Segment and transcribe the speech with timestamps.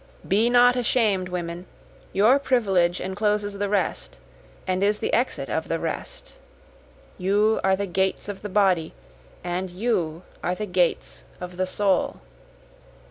[0.27, 1.67] Be not ashamed women,
[2.11, 4.17] your privilege encloses the rest,
[4.65, 6.33] and is the exit of the rest,
[7.19, 8.95] You are the gates of the body,
[9.43, 12.19] and you are the gates of the soul.